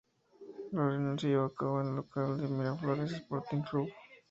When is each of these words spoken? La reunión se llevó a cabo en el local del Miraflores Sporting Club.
La 0.71 0.87
reunión 0.89 1.19
se 1.19 1.27
llevó 1.27 1.45
a 1.45 1.53
cabo 1.53 1.79
en 1.81 1.89
el 1.89 1.95
local 1.97 2.37
del 2.41 2.49
Miraflores 2.49 3.11
Sporting 3.11 3.61
Club. 3.61 3.87